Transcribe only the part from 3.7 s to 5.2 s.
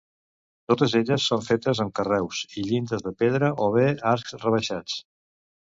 bé arcs rebaixats.